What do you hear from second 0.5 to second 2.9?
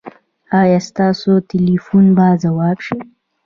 ایا ستاسو ټیلیفون به ځواب